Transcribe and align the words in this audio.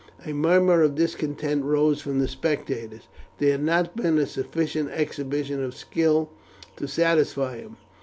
A 0.25 0.33
murmur 0.33 0.81
of 0.81 0.95
discontent 0.95 1.63
rose 1.63 2.01
from 2.01 2.17
the 2.17 2.27
spectators, 2.27 3.03
there 3.37 3.51
had 3.51 3.61
not 3.63 3.95
been 3.95 4.17
a 4.17 4.25
sufficient 4.25 4.89
exhibition 4.89 5.63
of 5.63 5.75
skill 5.75 6.31
to 6.77 6.87
satisfy 6.87 7.57
them. 7.61 7.77